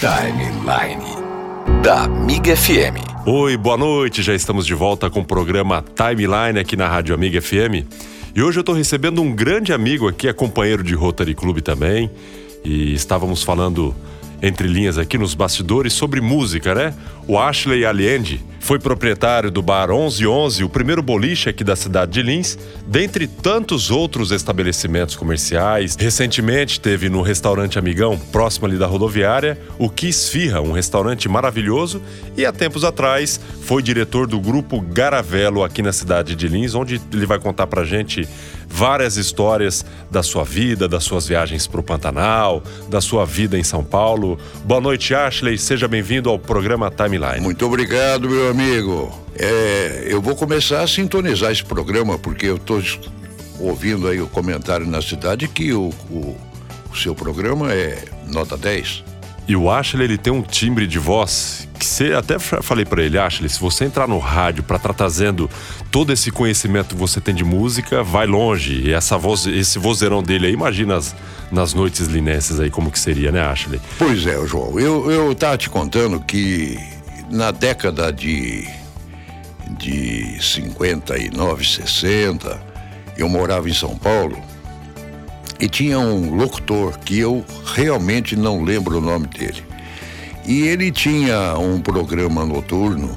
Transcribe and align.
Timeline 0.00 1.04
da 1.82 2.04
Amiga 2.04 2.56
FM. 2.56 3.26
Oi, 3.26 3.54
boa 3.58 3.76
noite. 3.76 4.22
Já 4.22 4.34
estamos 4.34 4.64
de 4.64 4.72
volta 4.72 5.10
com 5.10 5.20
o 5.20 5.24
programa 5.26 5.84
Timeline 5.94 6.58
aqui 6.58 6.74
na 6.74 6.88
Rádio 6.88 7.14
Amiga 7.14 7.42
FM. 7.42 7.84
E 8.34 8.42
hoje 8.42 8.56
eu 8.56 8.60
estou 8.62 8.74
recebendo 8.74 9.20
um 9.20 9.30
grande 9.30 9.74
amigo 9.74 10.08
aqui, 10.08 10.26
é 10.26 10.32
companheiro 10.32 10.82
de 10.82 10.94
Rotary 10.94 11.34
Club 11.34 11.60
também. 11.60 12.10
E 12.64 12.94
estávamos 12.94 13.42
falando 13.42 13.94
entre 14.40 14.66
linhas 14.66 14.96
aqui 14.96 15.18
nos 15.18 15.34
bastidores 15.34 15.92
sobre 15.92 16.22
música, 16.22 16.74
né? 16.74 16.94
O 17.28 17.38
Ashley 17.38 17.84
Allende 17.84 18.42
foi 18.60 18.78
proprietário 18.78 19.50
do 19.50 19.62
Bar 19.62 19.88
1111, 19.88 20.62
o 20.62 20.68
primeiro 20.68 21.02
boliche 21.02 21.48
aqui 21.48 21.64
da 21.64 21.74
cidade 21.74 22.12
de 22.12 22.22
Lins, 22.22 22.58
dentre 22.86 23.26
tantos 23.26 23.90
outros 23.90 24.30
estabelecimentos 24.30 25.16
comerciais. 25.16 25.96
Recentemente 25.98 26.78
teve 26.78 27.08
no 27.08 27.22
restaurante 27.22 27.78
Amigão, 27.78 28.18
próximo 28.30 28.66
ali 28.66 28.78
da 28.78 28.86
rodoviária, 28.86 29.58
o 29.78 29.88
Kiss 29.88 30.30
Firra, 30.30 30.60
um 30.60 30.72
restaurante 30.72 31.28
maravilhoso, 31.28 32.00
e 32.36 32.44
há 32.44 32.52
tempos 32.52 32.84
atrás 32.84 33.40
foi 33.62 33.82
diretor 33.82 34.26
do 34.26 34.38
grupo 34.38 34.80
Garavelo 34.80 35.64
aqui 35.64 35.82
na 35.82 35.92
cidade 35.92 36.36
de 36.36 36.46
Lins, 36.46 36.74
onde 36.74 37.00
ele 37.12 37.26
vai 37.26 37.40
contar 37.40 37.66
pra 37.66 37.82
gente 37.82 38.28
várias 38.70 39.16
histórias 39.16 39.84
da 40.10 40.22
sua 40.22 40.44
vida, 40.44 40.88
das 40.88 41.04
suas 41.04 41.26
viagens 41.26 41.66
para 41.66 41.80
o 41.80 41.82
Pantanal, 41.82 42.62
da 42.88 43.00
sua 43.00 43.26
vida 43.26 43.58
em 43.58 43.64
São 43.64 43.84
Paulo. 43.84 44.38
Boa 44.64 44.80
noite, 44.80 45.14
Ashley. 45.14 45.58
Seja 45.58 45.88
bem-vindo 45.88 46.30
ao 46.30 46.38
programa 46.38 46.90
Timeline. 46.90 47.40
Muito 47.40 47.66
obrigado, 47.66 48.30
meu 48.30 48.48
amigo. 48.48 49.12
É, 49.36 50.06
eu 50.06 50.22
vou 50.22 50.36
começar 50.36 50.82
a 50.82 50.86
sintonizar 50.86 51.50
esse 51.50 51.64
programa 51.64 52.18
porque 52.18 52.46
eu 52.46 52.56
estou 52.56 52.82
ouvindo 53.58 54.08
aí 54.08 54.20
o 54.20 54.28
comentário 54.28 54.86
na 54.86 55.02
cidade 55.02 55.48
que 55.48 55.72
o, 55.72 55.90
o, 56.10 56.36
o 56.90 56.96
seu 56.96 57.14
programa 57.14 57.72
é 57.72 58.04
nota 58.28 58.56
10. 58.56 59.09
E 59.50 59.56
o 59.56 59.68
Ashley, 59.68 60.04
ele 60.04 60.16
tem 60.16 60.32
um 60.32 60.42
timbre 60.42 60.86
de 60.86 61.00
voz 61.00 61.68
que 61.76 61.84
você 61.84 62.12
até 62.12 62.38
falei 62.38 62.84
para 62.84 63.02
ele, 63.02 63.18
Ashley, 63.18 63.48
se 63.48 63.58
você 63.58 63.84
entrar 63.84 64.06
no 64.06 64.20
rádio 64.20 64.62
para 64.62 64.76
estar 64.76 64.90
tá 64.90 64.94
trazendo 64.94 65.50
todo 65.90 66.12
esse 66.12 66.30
conhecimento 66.30 66.94
que 66.94 66.94
você 66.94 67.20
tem 67.20 67.34
de 67.34 67.42
música, 67.42 68.00
vai 68.00 68.28
longe. 68.28 68.80
E 68.84 68.92
essa 68.92 69.18
voz, 69.18 69.46
esse 69.46 69.76
vozeirão 69.76 70.22
dele 70.22 70.46
aí, 70.46 70.52
imagina 70.52 70.94
as, 70.94 71.16
nas 71.50 71.74
noites 71.74 72.06
linenses 72.06 72.60
aí 72.60 72.70
como 72.70 72.92
que 72.92 72.98
seria, 73.00 73.32
né, 73.32 73.40
Ashley? 73.40 73.80
Pois 73.98 74.24
é, 74.24 74.46
João. 74.46 74.78
Eu 74.78 75.10
eu 75.10 75.34
tava 75.34 75.58
te 75.58 75.68
contando 75.68 76.20
que 76.20 76.78
na 77.28 77.50
década 77.50 78.12
de 78.12 78.68
de 79.76 80.40
59, 80.40 81.66
60, 81.66 82.62
eu 83.18 83.28
morava 83.28 83.68
em 83.68 83.74
São 83.74 83.96
Paulo 83.96 84.40
e 85.60 85.68
tinha 85.68 85.98
um 85.98 86.34
locutor 86.34 86.98
que 86.98 87.18
eu 87.18 87.44
realmente 87.74 88.34
não 88.34 88.64
lembro 88.64 88.98
o 88.98 89.00
nome 89.00 89.26
dele. 89.26 89.62
E 90.46 90.62
ele 90.62 90.90
tinha 90.90 91.56
um 91.58 91.80
programa 91.80 92.46
noturno 92.46 93.16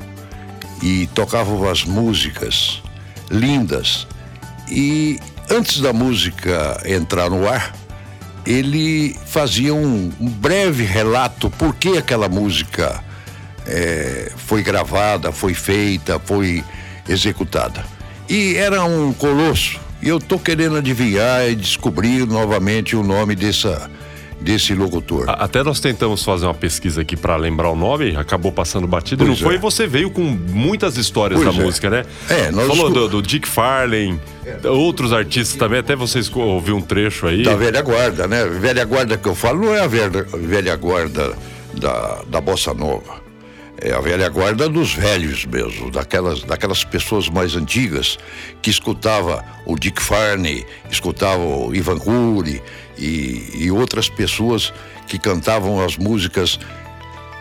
e 0.81 1.07
tocava 1.07 1.51
umas 1.51 1.85
músicas 1.85 2.81
lindas. 3.31 4.05
E 4.69 5.19
antes 5.49 5.79
da 5.79 5.93
música 5.93 6.81
entrar 6.85 7.29
no 7.29 7.47
ar, 7.47 7.73
ele 8.45 9.15
fazia 9.25 9.73
um, 9.73 10.11
um 10.19 10.29
breve 10.29 10.83
relato 10.83 11.49
por 11.49 11.73
que 11.75 11.97
aquela 11.97 12.27
música 12.27 13.01
é, 13.65 14.31
foi 14.35 14.61
gravada, 14.61 15.31
foi 15.31 15.53
feita, 15.53 16.19
foi 16.19 16.61
executada. 17.07 17.85
E 18.27 18.55
era 18.57 18.83
um 18.83 19.13
colosso 19.13 19.79
e 20.03 20.09
eu 20.09 20.19
tô 20.19 20.37
querendo 20.37 20.75
adivinhar 20.75 21.49
e 21.49 21.55
descobrir 21.55 22.27
novamente 22.27 22.95
o 22.95 23.03
nome 23.03 23.35
dessa 23.35 23.89
desse 24.41 24.75
locutor. 24.75 25.23
Até 25.29 25.63
nós 25.63 25.79
tentamos 25.79 26.21
fazer 26.21 26.45
uma 26.45 26.53
pesquisa 26.53 27.01
aqui 27.01 27.15
para 27.15 27.37
lembrar 27.37 27.69
o 27.69 27.77
nome, 27.77 28.13
acabou 28.17 28.51
passando 28.51 28.85
batido, 28.85 29.23
pois 29.23 29.39
não 29.39 29.47
foi? 29.47 29.55
É. 29.55 29.57
E 29.57 29.61
você 29.61 29.87
veio 29.87 30.11
com 30.11 30.21
muitas 30.21 30.97
histórias 30.97 31.41
pois 31.41 31.55
da 31.55 31.61
é. 31.61 31.65
música, 31.65 31.89
né? 31.89 32.03
É, 32.27 32.51
nós 32.51 32.67
falou 32.67 32.89
do, 32.89 33.07
do, 33.07 33.21
Dick 33.21 33.47
Farley, 33.47 34.19
é. 34.45 34.67
outros 34.67 35.13
artistas 35.13 35.57
também, 35.57 35.79
até 35.79 35.95
vocês 35.95 36.29
ouviram 36.35 36.79
um 36.79 36.81
trecho 36.81 37.25
aí. 37.25 37.41
Da 37.41 37.55
velha 37.55 37.81
guarda, 37.81 38.27
né? 38.27 38.43
Velha 38.43 38.83
guarda 38.83 39.17
que 39.17 39.29
eu 39.29 39.35
falo 39.35 39.61
não 39.61 39.73
é 39.73 39.79
a 39.79 39.87
velha, 39.87 40.23
velha 40.23 40.75
guarda 40.75 41.33
da, 41.79 42.21
da 42.27 42.41
bossa 42.41 42.73
nova 42.73 43.22
é 43.83 43.93
a 43.93 43.99
velha 43.99 44.29
guarda 44.29 44.69
dos 44.69 44.93
velhos 44.93 45.45
mesmo, 45.45 45.91
daquelas, 45.91 46.41
daquelas 46.43 46.85
pessoas 46.85 47.27
mais 47.27 47.53
antigas 47.53 48.17
que 48.61 48.69
escutava 48.69 49.43
o 49.65 49.77
Dick 49.77 50.01
Farney, 50.01 50.65
escutava 50.89 51.43
o 51.43 51.75
Ivan 51.75 51.99
Cury 51.99 52.63
e, 52.97 53.49
e 53.55 53.71
outras 53.71 54.07
pessoas 54.07 54.73
que 55.05 55.19
cantavam 55.19 55.83
as 55.83 55.97
músicas 55.97 56.57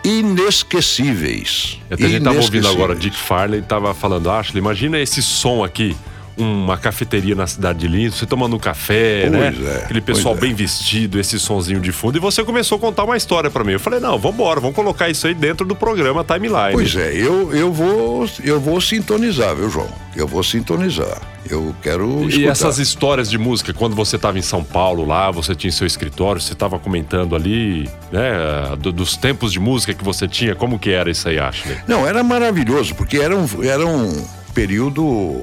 inesquecíveis. 0.05 1.79
Até 1.89 2.07
a 2.07 2.09
gente 2.09 2.19
estava 2.19 2.41
ouvindo 2.41 2.69
agora, 2.69 2.97
Dick 2.97 3.17
Farney 3.17 3.61
estava 3.61 3.95
falando, 3.95 4.29
Ashley, 4.29 4.59
imagina 4.59 4.99
esse 4.99 5.23
som 5.23 5.63
aqui 5.63 5.97
uma 6.37 6.76
cafeteria 6.76 7.34
na 7.34 7.47
cidade 7.47 7.81
de 7.81 7.88
Lins, 7.88 8.15
você 8.15 8.26
tomando 8.26 8.56
um 8.56 8.59
café, 8.59 9.28
pois 9.28 9.32
né? 9.32 9.54
É, 9.65 9.76
Aquele 9.84 10.00
pessoal 10.00 10.34
é. 10.34 10.38
bem 10.38 10.54
vestido, 10.54 11.20
esse 11.20 11.38
sonzinho 11.38 11.81
de 11.81 11.93
fundo. 11.93 12.16
E 12.16 12.20
você 12.20 12.43
começou 12.43 12.78
a 12.78 12.81
contar 12.81 13.04
uma 13.04 13.16
história 13.16 13.50
para 13.50 13.62
mim. 13.65 13.72
Eu 13.72 13.81
falei, 13.81 14.00
não, 14.00 14.19
vamos 14.19 14.37
embora, 14.37 14.60
vamos 14.60 14.75
colocar 14.75 15.09
isso 15.09 15.26
aí 15.26 15.34
dentro 15.34 15.66
do 15.66 15.76
programa 15.76 16.25
Timeline. 16.25 16.72
Pois 16.72 16.94
é, 16.97 17.15
eu, 17.15 17.53
eu, 17.54 17.72
vou, 17.72 18.28
eu 18.43 18.60
vou 18.60 18.81
sintonizar, 18.81 19.54
viu, 19.54 19.69
João? 19.69 19.88
Eu 20.16 20.26
vou 20.26 20.43
sintonizar. 20.43 21.20
Eu 21.48 21.75
quero 21.82 22.28
escutar. 22.28 22.38
E 22.38 22.47
essas 22.47 22.78
histórias 22.78 23.28
de 23.28 23.37
música, 23.37 23.72
quando 23.75 23.97
você 23.97 24.16
estava 24.16 24.38
em 24.38 24.43
São 24.43 24.62
Paulo 24.62 25.04
lá, 25.04 25.31
você 25.31 25.54
tinha 25.54 25.72
seu 25.72 25.87
escritório, 25.87 26.41
você 26.41 26.53
estava 26.53 26.78
comentando 26.78 27.34
ali, 27.34 27.91
né, 28.10 28.76
do, 28.78 28.93
dos 28.93 29.16
tempos 29.16 29.53
de 29.53 29.60
música 29.60 29.93
que 29.93 30.04
você 30.04 30.28
tinha, 30.28 30.54
como 30.54 30.78
que 30.78 30.91
era 30.91 31.10
isso 31.10 31.28
aí, 31.28 31.38
Ashley? 31.38 31.76
Não, 31.87 32.06
era 32.06 32.22
maravilhoso, 32.22 32.94
porque 32.94 33.19
era 33.19 33.37
um, 33.37 33.47
era 33.62 33.87
um 33.87 34.25
período... 34.54 35.43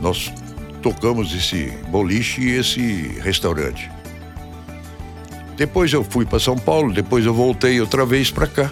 Nós 0.00 0.32
tocamos 0.82 1.34
esse 1.34 1.72
boliche 1.88 2.40
e 2.40 2.50
esse 2.52 3.18
restaurante. 3.20 3.90
Depois 5.56 5.92
eu 5.92 6.04
fui 6.04 6.24
para 6.24 6.38
São 6.38 6.56
Paulo, 6.56 6.92
depois 6.92 7.26
eu 7.26 7.34
voltei 7.34 7.80
outra 7.80 8.06
vez 8.06 8.30
para 8.30 8.46
cá. 8.46 8.70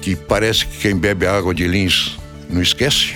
Que 0.00 0.16
parece 0.16 0.66
que 0.66 0.78
quem 0.78 0.96
bebe 0.96 1.26
água 1.26 1.54
de 1.54 1.66
Lins 1.66 2.18
não 2.48 2.62
esquece. 2.62 3.14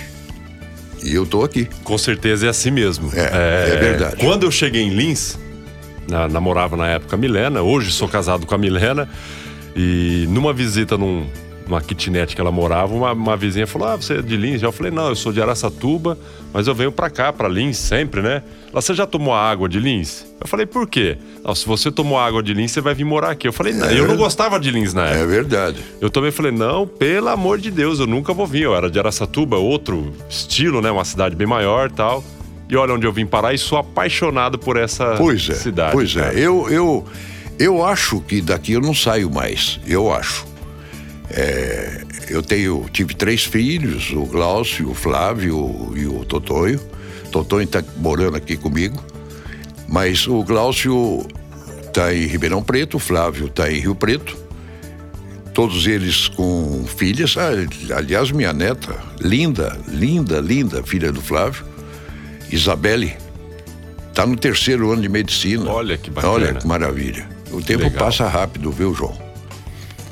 E 1.03 1.13
eu 1.13 1.25
tô 1.25 1.43
aqui. 1.43 1.67
Com 1.83 1.97
certeza 1.97 2.47
é 2.47 2.49
assim 2.49 2.71
mesmo. 2.71 3.09
É, 3.13 3.19
é, 3.19 3.73
é 3.73 3.77
verdade. 3.77 4.17
Quando 4.17 4.43
eu 4.43 4.51
cheguei 4.51 4.81
em 4.81 4.89
Lins, 4.89 5.37
na, 6.09 6.27
namorava 6.27 6.75
na 6.75 6.87
época 6.87 7.15
a 7.15 7.19
Milena, 7.19 7.61
hoje 7.61 7.91
sou 7.91 8.07
casado 8.07 8.45
com 8.45 8.55
a 8.55 8.57
Milena, 8.57 9.09
e 9.75 10.25
numa 10.29 10.53
visita 10.53 10.97
num, 10.97 11.27
numa 11.67 11.81
kitnet 11.81 12.35
que 12.35 12.41
ela 12.41 12.51
morava, 12.51 12.93
uma, 12.93 13.11
uma 13.11 13.37
vizinha 13.37 13.67
falou: 13.67 13.87
Ah, 13.87 13.95
você 13.95 14.15
é 14.15 14.21
de 14.21 14.35
Lins? 14.35 14.61
Eu 14.61 14.71
falei: 14.71 14.91
Não, 14.91 15.09
eu 15.09 15.15
sou 15.15 15.31
de 15.31 15.41
Araçatuba, 15.41 16.17
mas 16.53 16.67
eu 16.67 16.73
venho 16.73 16.91
pra 16.91 17.09
cá, 17.09 17.31
pra 17.31 17.47
Lins, 17.47 17.77
sempre, 17.77 18.21
né? 18.21 18.41
Ela, 18.71 18.81
você 18.81 18.93
já 18.93 19.05
tomou 19.05 19.33
água 19.33 19.67
de 19.67 19.79
Lins? 19.79 20.25
Eu 20.39 20.47
falei: 20.47 20.65
Por 20.65 20.87
quê? 20.87 21.17
Se 21.55 21.65
você 21.65 21.91
tomou 21.91 22.17
água 22.17 22.41
de 22.41 22.53
Lins, 22.53 22.71
você 22.71 22.81
vai 22.81 22.93
vir 22.93 23.03
morar 23.03 23.31
aqui. 23.31 23.47
Eu 23.47 23.53
falei: 23.53 23.73
Não, 23.73 23.87
é 23.87 23.99
eu 23.99 24.07
não 24.07 24.17
gostava 24.17 24.59
de 24.59 24.71
Lins 24.71 24.93
na 24.93 25.05
época. 25.05 25.23
É 25.23 25.25
verdade. 25.25 25.83
Eu 26.01 26.09
também 26.09 26.31
falei: 26.31 26.51
Não, 26.51 26.87
pelo 26.87 27.29
amor 27.29 27.57
de 27.59 27.71
Deus, 27.71 27.99
eu 27.99 28.07
nunca 28.07 28.33
vou 28.33 28.47
vir. 28.47 28.63
Eu 28.63 28.75
era 28.75 28.89
de 28.89 28.97
Araçatuba, 28.97 29.57
outro 29.57 30.13
estilo, 30.29 30.81
né? 30.81 30.89
Uma 30.89 31.05
cidade 31.05 31.35
bem 31.35 31.47
maior 31.47 31.91
tal. 31.91 32.23
E 32.69 32.75
olha 32.75 32.93
onde 32.93 33.07
eu 33.07 33.13
vim 33.13 33.25
parar 33.25 33.53
e 33.53 33.57
sou 33.57 33.77
apaixonado 33.77 34.59
por 34.59 34.75
essa 34.75 35.15
pois 35.17 35.49
é, 35.49 35.53
cidade. 35.53 35.93
Pois 35.93 36.15
é, 36.17 36.33
eu, 36.35 36.69
eu, 36.69 37.05
eu 37.57 37.85
acho 37.85 38.19
que 38.21 38.41
daqui 38.41 38.73
eu 38.73 38.81
não 38.81 38.93
saio 38.93 39.31
mais. 39.31 39.79
Eu 39.87 40.13
acho. 40.13 40.45
É, 41.29 42.03
eu 42.29 42.41
tenho, 42.41 42.85
tive 42.91 43.13
três 43.13 43.43
filhos, 43.43 44.11
o 44.11 44.25
Glaucio, 44.25 44.89
o 44.89 44.93
Flávio 44.93 45.93
e 45.95 46.05
o 46.05 46.23
Totonho. 46.25 46.79
Totonho 47.31 47.63
está 47.63 47.83
morando 47.97 48.37
aqui 48.37 48.55
comigo, 48.55 49.03
mas 49.87 50.27
o 50.27 50.43
Glaucio 50.43 51.25
está 51.85 52.13
em 52.13 52.25
Ribeirão 52.25 52.63
Preto, 52.63 52.97
o 52.97 52.99
Flávio 52.99 53.47
está 53.47 53.71
em 53.71 53.79
Rio 53.79 53.95
Preto. 53.95 54.37
Todos 55.53 55.87
eles 55.87 56.27
com 56.27 56.85
filhas. 56.97 57.35
Ah, 57.35 57.49
aliás, 57.95 58.31
minha 58.31 58.53
neta, 58.53 58.95
linda, 59.19 59.77
linda, 59.87 60.39
linda, 60.39 60.83
filha 60.83 61.11
do 61.11 61.21
Flávio, 61.21 61.65
Isabelle, 62.51 63.17
está 64.09 64.25
no 64.25 64.35
terceiro 64.35 64.91
ano 64.91 65.01
de 65.01 65.09
medicina. 65.09 65.69
Olha 65.69 65.97
que 65.97 66.09
bacana. 66.09 66.33
Olha 66.33 66.53
que 66.53 66.67
maravilha. 66.67 67.27
O 67.51 67.61
tempo 67.61 67.83
Legal. 67.83 68.05
passa 68.05 68.27
rápido, 68.27 68.71
viu, 68.71 68.93
João? 68.93 69.26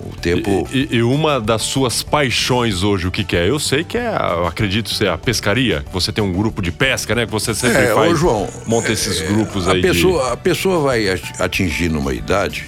O 0.05 0.15
tempo. 0.15 0.67
E, 0.71 0.87
e, 0.91 0.95
e, 0.97 1.03
uma 1.03 1.41
das 1.41 1.63
suas 1.63 2.03
paixões 2.03 2.83
hoje, 2.83 3.07
o 3.07 3.11
que, 3.11 3.23
que 3.23 3.35
é? 3.35 3.49
Eu 3.49 3.57
sei 3.57 3.83
que 3.83 3.97
é, 3.97 4.07
acredito 4.47 4.93
ser 4.93 5.09
a 5.09 5.17
pescaria. 5.17 5.83
Você 5.91 6.11
tem 6.11 6.23
um 6.23 6.31
grupo 6.31 6.61
de 6.61 6.71
pesca, 6.71 7.15
né? 7.15 7.25
Que 7.25 7.31
você 7.31 7.55
sempre 7.55 7.85
é, 7.85 7.93
faz. 7.93 8.11
Ô, 8.11 8.15
João, 8.15 8.47
monta 8.67 8.91
esses 8.91 9.19
é, 9.19 9.25
grupos 9.25 9.67
a 9.67 9.71
aí. 9.71 9.81
Pessoa, 9.81 10.25
de... 10.25 10.31
A 10.33 10.37
pessoa 10.37 10.79
vai 10.79 11.07
atingir 11.39 11.89
numa 11.89 12.13
idade 12.13 12.65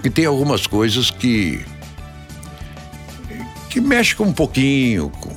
que 0.00 0.08
tem 0.08 0.24
algumas 0.24 0.66
coisas 0.66 1.10
que. 1.10 1.64
que 3.68 3.80
mexe 3.80 4.14
com 4.14 4.24
um 4.24 4.32
pouquinho 4.32 5.10
com, 5.10 5.30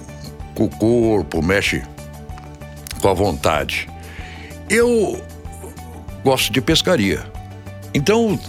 com 0.54 0.66
o 0.66 0.70
corpo, 0.70 1.42
mexe 1.42 1.82
com 3.02 3.08
a 3.10 3.14
vontade. 3.14 3.90
Eu 4.70 5.20
gosto 6.24 6.54
de 6.54 6.62
pescaria. 6.62 7.26
Então, 7.94 8.40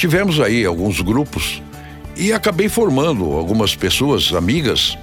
tivemos 0.00 0.40
aí 0.40 0.64
alguns 0.64 1.02
grupos 1.02 1.62
e 2.16 2.32
acabei 2.32 2.70
formando 2.70 3.32
algumas 3.32 3.76
pessoas, 3.76 4.32
amigas, 4.32 4.96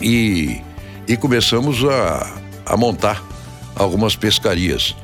e, 0.00 0.62
e 1.06 1.18
começamos 1.18 1.84
a, 1.84 2.34
a 2.64 2.76
montar 2.78 3.22
algumas 3.76 4.16
pescarias. 4.16 4.96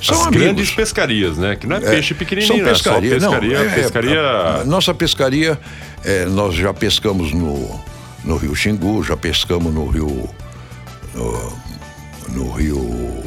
São 0.00 0.14
As 0.14 0.26
amigos. 0.28 0.44
grandes 0.44 0.70
pescarias, 0.70 1.36
né? 1.36 1.56
Que 1.56 1.66
não 1.66 1.76
é, 1.76 1.80
é 1.80 1.90
peixe 1.90 2.14
pequenininho, 2.14 2.58
são 2.58 2.64
pescaria, 2.64 3.16
é 3.16 3.20
só 3.20 3.30
pescaria. 3.30 3.58
Não, 3.58 3.64
é, 3.64 3.74
pescaria... 3.74 4.20
A, 4.20 4.60
a 4.60 4.64
nossa 4.64 4.94
pescaria, 4.94 5.58
é, 6.04 6.24
nós 6.26 6.54
já 6.54 6.72
pescamos 6.72 7.32
no, 7.32 7.80
no 8.22 8.36
Rio 8.36 8.54
Xingu, 8.54 9.02
já 9.02 9.16
pescamos 9.16 9.74
no 9.74 9.88
Rio. 9.88 10.30
No, 11.14 11.52
no 12.28 12.52
Rio. 12.52 13.24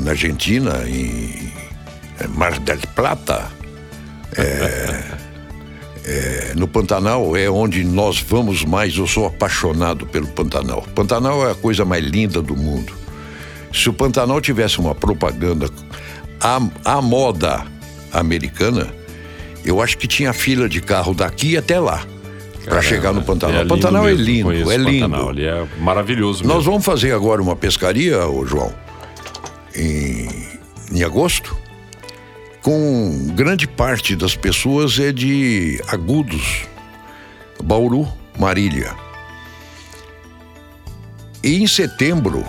Na 0.00 0.10
Argentina, 0.10 0.82
em 0.88 1.63
Mar 2.34 2.58
del 2.60 2.78
Plata. 2.94 3.50
É, 4.36 5.04
é, 6.04 6.52
no 6.56 6.68
Pantanal 6.68 7.36
é 7.36 7.48
onde 7.48 7.84
nós 7.84 8.20
vamos 8.20 8.64
mais. 8.64 8.96
Eu 8.96 9.06
sou 9.06 9.26
apaixonado 9.26 10.06
pelo 10.06 10.26
Pantanal. 10.26 10.82
Pantanal 10.94 11.46
é 11.48 11.52
a 11.52 11.54
coisa 11.54 11.84
mais 11.84 12.04
linda 12.04 12.40
do 12.42 12.56
mundo. 12.56 12.92
Se 13.72 13.88
o 13.88 13.92
Pantanal 13.92 14.40
tivesse 14.40 14.78
uma 14.78 14.94
propaganda 14.94 15.68
à, 16.40 16.60
à 16.84 17.02
moda 17.02 17.64
americana, 18.12 18.88
eu 19.64 19.80
acho 19.80 19.98
que 19.98 20.06
tinha 20.06 20.32
fila 20.32 20.68
de 20.68 20.80
carro 20.80 21.14
daqui 21.14 21.56
até 21.56 21.80
lá 21.80 22.04
para 22.64 22.82
chegar 22.82 23.12
no 23.12 23.22
Pantanal. 23.22 23.62
É 23.62 23.64
Pantanal 23.64 24.08
é 24.08 24.12
lindo, 24.12 24.52
é 24.52 24.76
lindo. 24.76 25.08
Pantanal, 25.08 25.30
ele 25.30 25.46
é 25.46 25.66
maravilhoso. 25.80 26.42
Mesmo. 26.42 26.54
Nós 26.54 26.64
vamos 26.64 26.84
fazer 26.84 27.12
agora 27.12 27.42
uma 27.42 27.56
pescaria, 27.56 28.26
ô 28.26 28.44
João, 28.46 28.72
em, 29.74 30.28
em 30.92 31.02
agosto, 31.02 31.56
com 32.64 33.28
grande 33.34 33.68
parte 33.68 34.16
das 34.16 34.34
pessoas 34.34 34.98
é 34.98 35.12
de 35.12 35.78
Agudos, 35.86 36.62
Bauru, 37.62 38.08
Marília. 38.38 38.96
E 41.42 41.62
em 41.62 41.66
setembro 41.66 42.42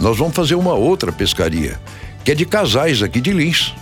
nós 0.00 0.18
vamos 0.18 0.34
fazer 0.34 0.56
uma 0.56 0.74
outra 0.74 1.12
pescaria, 1.12 1.80
que 2.24 2.32
é 2.32 2.34
de 2.34 2.44
casais 2.44 3.00
aqui 3.00 3.20
de 3.20 3.32
Lins. 3.32 3.72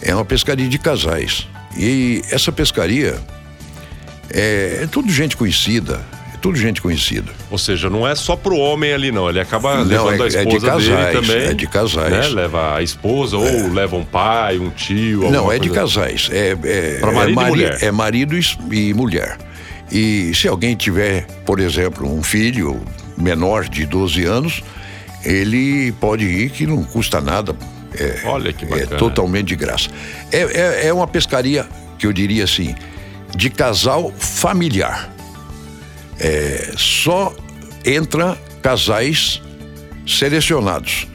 É 0.00 0.14
uma 0.14 0.24
pescaria 0.24 0.66
de 0.66 0.78
casais. 0.78 1.46
E 1.76 2.22
essa 2.30 2.50
pescaria 2.50 3.20
é, 4.30 4.80
é 4.84 4.86
tudo 4.86 5.12
gente 5.12 5.36
conhecida, 5.36 6.02
tudo 6.42 6.58
gente 6.58 6.82
conhecida. 6.82 7.32
Ou 7.50 7.56
seja, 7.56 7.88
não 7.88 8.06
é 8.06 8.16
só 8.16 8.34
pro 8.34 8.56
homem 8.56 8.92
ali, 8.92 9.12
não. 9.12 9.30
Ele 9.30 9.38
acaba 9.38 9.76
não, 9.76 9.84
levando 9.84 10.20
é, 10.20 10.24
a 10.24 10.26
esposa 10.26 10.40
é 10.40 10.44
de 10.44 10.60
casais, 10.60 10.88
dele 10.88 11.20
também. 11.20 11.48
É 11.48 11.54
de 11.54 11.66
casais. 11.68 12.10
Né? 12.10 12.28
Leva 12.28 12.76
a 12.76 12.82
esposa, 12.82 13.38
ou 13.38 13.46
é. 13.46 13.68
leva 13.68 13.96
um 13.96 14.04
pai, 14.04 14.58
um 14.58 14.68
tio. 14.68 15.30
Não, 15.30 15.50
é 15.50 15.58
de 15.58 15.70
casais. 15.70 16.28
É, 16.32 16.56
é, 16.64 16.98
pra 16.98 17.12
marido 17.12 17.40
é 17.40 17.44
e 17.44 17.48
mulher. 17.48 17.78
É 17.80 17.90
marido 17.92 18.36
e 18.72 18.92
mulher. 18.92 19.38
E 19.90 20.34
se 20.34 20.48
alguém 20.48 20.74
tiver, 20.74 21.26
por 21.46 21.60
exemplo, 21.60 22.12
um 22.12 22.22
filho 22.22 22.82
menor 23.16 23.68
de 23.68 23.86
12 23.86 24.24
anos, 24.24 24.62
ele 25.24 25.92
pode 25.92 26.24
ir 26.24 26.50
que 26.50 26.66
não 26.66 26.82
custa 26.82 27.20
nada. 27.20 27.54
É, 27.94 28.22
Olha 28.24 28.52
que 28.52 28.66
bacana. 28.66 28.94
É 28.94 28.98
totalmente 28.98 29.46
de 29.46 29.56
graça. 29.56 29.88
É, 30.32 30.40
é, 30.40 30.86
é 30.88 30.92
uma 30.92 31.06
pescaria 31.06 31.68
que 31.98 32.06
eu 32.06 32.12
diria 32.12 32.42
assim, 32.42 32.74
de 33.36 33.48
casal 33.48 34.12
familiar. 34.18 35.12
É, 36.22 36.72
só 36.76 37.34
entra 37.84 38.38
casais 38.62 39.42
selecionados 40.06 41.08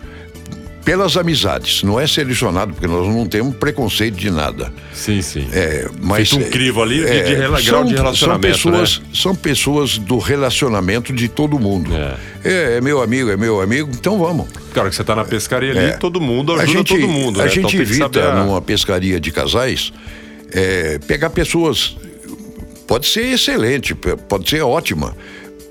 pelas 0.88 1.18
amizades, 1.18 1.84
não 1.84 2.00
é 2.00 2.08
selecionado 2.08 2.72
porque 2.72 2.88
nós 2.88 3.06
não 3.14 3.28
temos 3.28 3.54
preconceito 3.58 4.16
de 4.16 4.32
nada. 4.32 4.72
Sim, 4.94 5.22
sim. 5.22 5.46
É, 5.52 5.86
mas 6.02 6.30
Feito 6.30 6.46
um 6.46 6.50
crivo 6.50 6.82
ali 6.82 7.06
é, 7.06 7.24
de, 7.24 7.36
de, 7.36 7.36
grau 7.36 7.60
são, 7.62 7.86
de 7.86 7.94
relacionamento. 7.94 8.58
São 8.58 8.72
pessoas, 8.72 9.00
né? 9.00 9.06
são 9.14 9.36
pessoas 9.36 9.98
do 9.98 10.18
relacionamento 10.18 11.12
de 11.12 11.28
todo 11.28 11.60
mundo. 11.60 11.94
É. 11.94 12.16
é. 12.46 12.78
É, 12.78 12.82
meu 12.82 13.02
amigo, 13.02 13.30
é 13.30 13.36
meu 13.36 13.60
amigo, 13.60 13.92
então 13.94 14.18
vamos. 14.18 14.48
Cara, 14.74 14.90
que 14.90 14.96
você 14.96 15.02
está 15.02 15.14
na 15.14 15.26
pescaria 15.26 15.72
ali, 15.72 15.80
é. 15.80 15.92
todo 15.92 16.22
mundo 16.22 16.54
ajuda 16.54 16.72
a 16.72 16.74
gente, 16.74 16.88
todo 16.88 17.06
mundo. 17.06 17.42
A 17.42 17.44
né? 17.44 17.50
gente 17.50 17.76
então, 17.76 17.82
evita 17.82 18.36
numa 18.36 18.62
pescaria 18.62 19.20
de 19.20 19.30
casais 19.30 19.92
é, 20.54 21.00
pegar 21.06 21.30
pessoas 21.32 21.98
pode 22.88 23.06
ser 23.06 23.26
excelente, 23.26 23.94
pode 23.94 24.50
ser 24.50 24.62
ótima, 24.62 25.16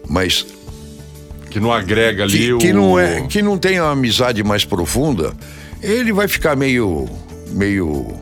mas 0.08 0.46
que 1.50 1.58
não 1.58 1.72
agrega 1.72 2.24
ali 2.24 2.38
que, 2.38 2.52
o 2.52 2.58
que 2.58 2.72
não 2.72 2.98
é 2.98 3.22
que 3.22 3.40
não 3.40 3.56
tem 3.56 3.80
uma 3.80 3.92
amizade 3.92 4.44
mais 4.44 4.64
profunda, 4.64 5.32
ele 5.82 6.12
vai 6.12 6.28
ficar 6.28 6.54
meio 6.54 7.08
meio 7.50 8.14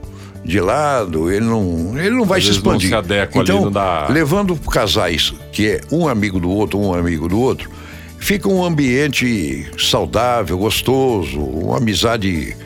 de 0.45 0.61
lado, 0.61 1.31
ele 1.31 1.45
não 1.45 1.99
ele 1.99 2.11
não 2.11 2.25
vai 2.25 2.39
Às 2.39 2.47
se 2.47 2.51
expandir. 2.53 2.91
Não 2.91 3.03
se 3.03 3.39
então, 3.39 3.65
ali, 3.65 3.71
dá... 3.71 4.07
levando 4.09 4.55
casais 4.57 5.35
que 5.53 5.69
é 5.69 5.81
um 5.91 6.07
amigo 6.07 6.39
do 6.39 6.49
outro, 6.49 6.79
um 6.79 6.95
amigo 6.95 7.29
do 7.29 7.41
outro, 7.41 7.69
fica 8.19 8.49
um 8.49 8.65
ambiente 8.65 9.67
saudável, 9.79 10.57
gostoso, 10.57 11.41
uma 11.41 11.79
amizade 11.79 12.57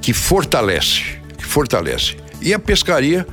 que 0.00 0.12
fortalece, 0.12 1.02
que 1.36 1.44
fortalece. 1.44 2.16
E 2.42 2.52
a 2.52 2.58
pescaria 2.58 3.26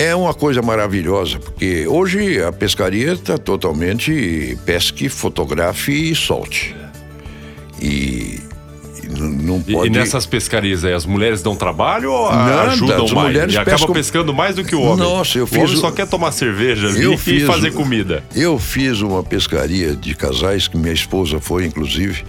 é 0.00 0.14
uma 0.16 0.32
coisa 0.32 0.62
maravilhosa, 0.62 1.38
porque 1.38 1.86
hoje 1.86 2.42
a 2.42 2.50
pescaria 2.50 3.12
está 3.12 3.36
totalmente 3.36 4.58
pesque, 4.64 5.10
fotografe 5.10 5.92
e 5.92 6.14
solte. 6.14 6.74
E 7.82 8.40
não 9.18 9.60
pode... 9.60 9.88
E 9.88 9.90
nessas 9.90 10.24
pescarias 10.24 10.86
aí, 10.86 10.94
as 10.94 11.04
mulheres 11.04 11.42
dão 11.42 11.54
trabalho 11.54 12.12
ou 12.12 12.32
Nada, 12.32 12.70
ajudam 12.70 13.04
as 13.04 13.12
mais? 13.12 13.26
Mulheres 13.28 13.54
e 13.54 13.58
acabam 13.58 13.92
pescando 13.92 14.32
mais 14.32 14.56
do 14.56 14.64
que 14.64 14.74
o 14.74 14.80
homem. 14.80 15.04
Nossa, 15.04 15.36
eu 15.36 15.44
o 15.44 15.46
fiz. 15.46 15.58
O 15.58 15.62
homem 15.64 15.76
só 15.76 15.90
quer 15.90 16.06
tomar 16.06 16.32
cerveja 16.32 16.86
eu 16.86 17.18
fiz, 17.18 17.42
e 17.42 17.46
fazer 17.46 17.72
comida. 17.72 18.24
Eu 18.34 18.58
fiz 18.58 19.02
uma 19.02 19.22
pescaria 19.22 19.94
de 19.94 20.14
casais 20.14 20.66
que 20.66 20.78
minha 20.78 20.94
esposa 20.94 21.38
foi, 21.40 21.66
inclusive. 21.66 22.24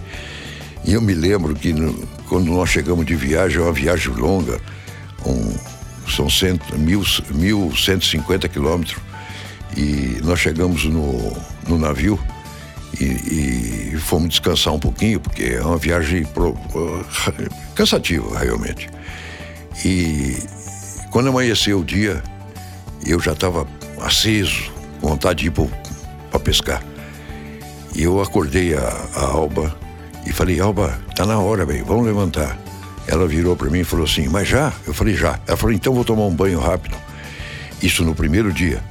E 0.84 0.92
eu 0.92 1.00
me 1.00 1.14
lembro 1.14 1.54
que 1.54 1.72
no, 1.72 2.06
quando 2.28 2.52
nós 2.52 2.68
chegamos 2.68 3.06
de 3.06 3.14
viagem, 3.14 3.56
é 3.56 3.62
uma 3.62 3.72
viagem 3.72 4.12
longa, 4.12 4.60
um, 5.24 5.54
são 6.08 6.28
cento, 6.28 6.78
mil, 6.78 7.02
mil 7.30 7.74
cento 7.76 8.02
e 8.02 8.06
cinquenta 8.06 8.48
quilômetros. 8.48 8.96
E 9.76 10.18
nós 10.22 10.38
chegamos 10.40 10.84
no, 10.84 11.36
no 11.66 11.78
navio 11.78 12.18
e, 13.00 13.92
e, 13.94 13.98
fomos 13.98 14.28
descansar 14.28 14.74
um 14.74 14.78
pouquinho 14.78 15.18
porque 15.18 15.44
é 15.44 15.62
uma 15.62 15.78
viagem 15.78 16.24
pro, 16.24 16.54
cansativa 17.74 18.38
realmente. 18.38 18.88
E 19.84 20.36
quando 21.10 21.28
amanheceu 21.28 21.80
o 21.80 21.84
dia 21.84 22.22
eu 23.06 23.18
já 23.18 23.32
estava 23.32 23.66
aceso 24.00 24.70
vontade 25.00 25.40
de 25.40 25.46
ir 25.46 25.68
para 26.30 26.38
pescar. 26.40 26.82
E 27.94 28.02
eu 28.02 28.20
acordei 28.20 28.74
a, 28.74 29.06
a 29.14 29.24
Alba 29.24 29.74
e 30.26 30.32
falei 30.32 30.60
Alba 30.60 30.98
tá 31.16 31.26
na 31.26 31.38
hora 31.38 31.64
velho 31.64 31.84
vamos 31.84 32.06
levantar 32.06 32.58
ela 33.06 33.26
virou 33.26 33.56
para 33.56 33.70
mim 33.70 33.80
e 33.80 33.84
falou 33.84 34.04
assim: 34.04 34.28
Mas 34.28 34.48
já? 34.48 34.72
Eu 34.86 34.94
falei: 34.94 35.14
Já. 35.14 35.38
Ela 35.46 35.56
falou: 35.56 35.74
Então 35.74 35.94
vou 35.94 36.04
tomar 36.04 36.24
um 36.24 36.34
banho 36.34 36.60
rápido. 36.60 36.96
Isso 37.82 38.04
no 38.04 38.14
primeiro 38.14 38.52
dia. 38.52 38.82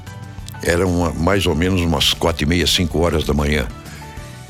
Era 0.63 0.86
uma, 0.86 1.12
mais 1.12 1.46
ou 1.46 1.56
menos 1.56 1.82
umas 1.82 2.13
quatro 2.13 2.44
e 2.44 2.46
meia, 2.46 2.68
cinco 2.68 3.00
horas 3.00 3.24
da 3.24 3.34
manhã. 3.34 3.68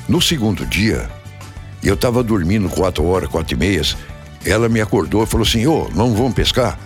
No 0.10 0.22
segundo 0.22 0.66
dia, 0.66 1.10
eu 1.82 1.94
estava 1.94 2.22
dormindo 2.22 2.68
quatro 2.70 3.06
horas, 3.06 3.30
quatro 3.30 3.56
e 3.56 3.58
meia 3.58 3.82
ela 4.46 4.68
me 4.68 4.82
acordou 4.82 5.24
e 5.24 5.28
falou 5.28 5.46
assim: 5.46 5.66
Ô, 5.68 5.88
oh, 5.88 5.96
não 5.96 6.14
vamos 6.14 6.34
pescar? 6.34 6.78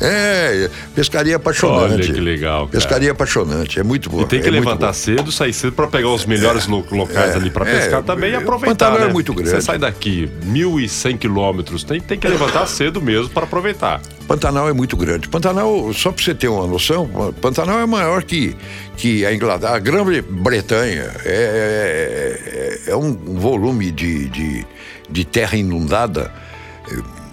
É, 0.00 0.70
pescaria 0.94 1.36
apaixonante. 1.36 1.94
Olha 1.94 2.14
que 2.14 2.20
legal. 2.20 2.66
Cara. 2.66 2.70
Pescaria 2.70 3.12
apaixonante, 3.12 3.80
é 3.80 3.82
muito 3.82 4.10
bom. 4.10 4.22
E 4.22 4.26
tem 4.26 4.40
que 4.40 4.48
é 4.48 4.50
levantar 4.50 4.92
cedo, 4.92 5.30
sair 5.32 5.52
cedo 5.52 5.72
para 5.72 5.86
pegar 5.86 6.08
os 6.08 6.26
melhores 6.26 6.66
é, 6.66 6.70
locais 6.70 7.34
é, 7.34 7.36
ali 7.36 7.50
para 7.50 7.64
pescar 7.64 8.00
é, 8.00 8.02
também 8.02 8.32
e 8.32 8.36
aproveitar. 8.36 8.72
O 8.72 8.76
Pantanal 8.76 8.98
é 8.98 9.06
né? 9.06 9.12
muito 9.12 9.32
grande. 9.32 9.50
Você 9.50 9.60
sai 9.60 9.78
daqui 9.78 10.30
1.100 10.46 11.18
quilômetros, 11.18 11.84
tem, 11.84 12.00
tem 12.00 12.18
que 12.18 12.28
levantar 12.28 12.66
cedo 12.66 13.00
mesmo 13.00 13.30
para 13.30 13.44
aproveitar. 13.44 14.00
Pantanal 14.26 14.68
é 14.68 14.72
muito 14.72 14.96
grande. 14.96 15.28
Pantanal, 15.28 15.92
só 15.92 16.10
para 16.10 16.24
você 16.24 16.34
ter 16.34 16.48
uma 16.48 16.66
noção, 16.66 17.08
Pantanal 17.40 17.78
é 17.78 17.86
maior 17.86 18.22
que, 18.22 18.56
que 18.96 19.24
a 19.24 19.32
Inglaterra. 19.32 19.76
A 19.76 19.78
Grã-Bretanha 19.78 21.12
é, 21.24 22.82
é, 22.86 22.90
é, 22.90 22.96
um 22.96 23.12
volume 23.38 23.90
de, 23.90 24.28
de 24.28 24.66
de 25.08 25.24
terra 25.24 25.56
inundada 25.56 26.32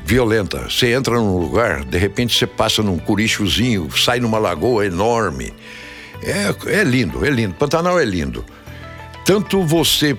violenta. 0.05 0.69
Você 0.69 0.93
entra 0.93 1.15
num 1.15 1.37
lugar, 1.37 1.83
de 1.83 1.97
repente 1.97 2.37
você 2.37 2.47
passa 2.47 2.81
num 2.81 2.97
curichozinho, 2.97 3.89
sai 3.95 4.19
numa 4.19 4.37
lagoa 4.37 4.85
enorme. 4.85 5.53
É, 6.21 6.79
é 6.79 6.83
lindo, 6.83 7.25
é 7.25 7.29
lindo. 7.29 7.53
Pantanal 7.55 7.99
é 7.99 8.05
lindo. 8.05 8.45
Tanto 9.25 9.63
você 9.63 10.17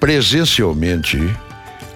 presencialmente 0.00 1.18